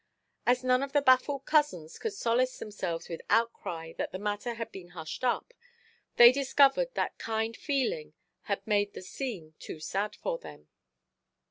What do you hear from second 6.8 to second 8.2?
that kind feeling